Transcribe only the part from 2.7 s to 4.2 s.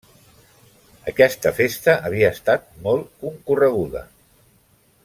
molt concorreguda.